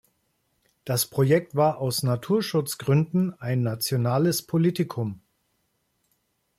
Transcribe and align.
Das 0.83 1.05
Projekt 1.05 1.55
war 1.55 1.77
aus 1.77 2.01
naturschutzgründen 2.01 3.35
ein 3.39 3.61
nationales 3.61 4.41
Politikum. 4.41 5.21